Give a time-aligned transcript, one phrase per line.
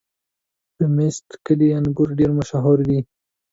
[0.77, 2.99] د میست کلي انګور ډېر مشهور دي.